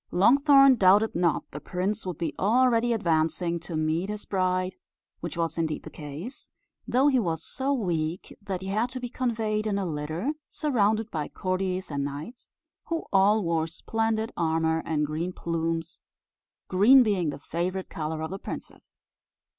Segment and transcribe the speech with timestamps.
[0.09, 4.73] Longthorn doubted not the prince would be already advancing to meet his bride,
[5.19, 6.49] which was indeed the case;
[6.87, 11.11] though he was so weak that he had to be conveyed in a litter, surrounded
[11.11, 12.51] by courtiers and knights,
[12.85, 15.99] who all wore splendid armour and green plumes,
[16.67, 18.97] green being the favourite colour of the princess.